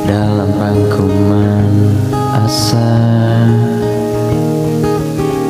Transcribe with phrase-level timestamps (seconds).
[0.09, 1.93] Dalam rangkuman
[2.47, 2.97] asa.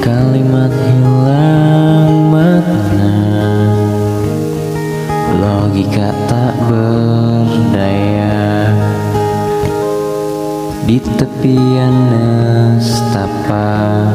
[0.02, 3.14] Kalimat hilang makna.
[5.36, 8.25] Logika tak berdaya
[10.86, 14.06] Di tepian nestapa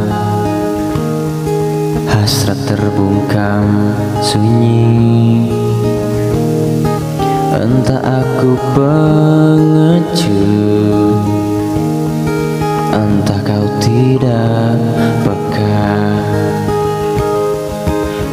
[2.07, 3.91] Hasrat terbungkam
[4.23, 5.51] sunyi.
[7.51, 10.31] Entah aku pengecut
[12.95, 14.79] Entah kau tidak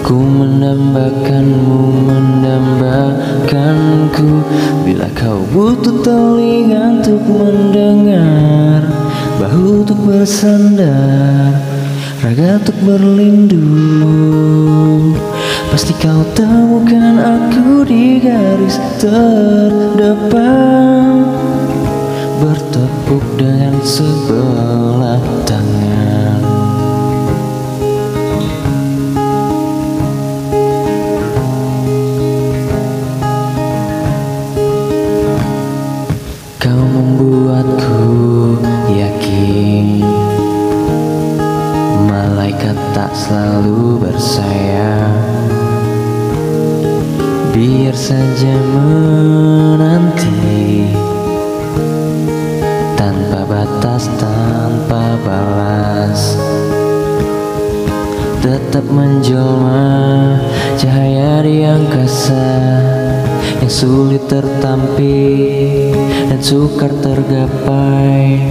[0.09, 4.41] Ku mendambakanmu mendambakanku.
[4.89, 8.89] Bila kau butuh telinga untuk mendengar
[9.37, 11.61] Bahu untuk bersandar
[12.25, 14.33] Raga untuk berlindung
[15.69, 21.21] Pasti kau temukan aku di garis terdepan.
[22.41, 24.38] Bertepuk dengan sebelah
[42.59, 45.15] Malaikat tak selalu bersayap.
[47.55, 50.91] Biar saja menanti.
[52.99, 56.35] Tanpa batas, tanpa balas.
[58.43, 60.43] Tetap menjelma
[60.79, 62.59] cahaya di angkasa
[63.63, 65.47] Yang sulit tertampi
[66.27, 68.43] dan sukar tergapai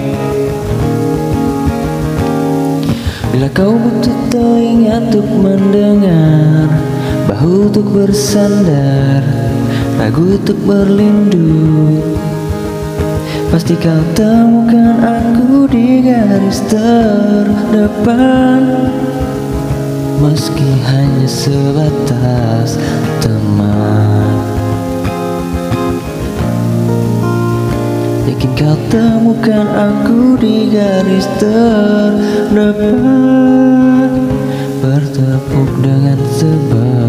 [3.56, 6.68] Kau butuh telinga untuk mendengar
[7.28, 9.24] Bahu untuk bersandar
[9.98, 11.98] Ragu untuk berlindung.
[13.50, 18.62] Pasti kau temukan aku di garis terdepan.
[20.22, 22.78] Meski hanya sebatas
[28.38, 32.94] Yakin kau temukan aku di garis terdepan.
[34.78, 37.07] Bertepuk dengan sebelah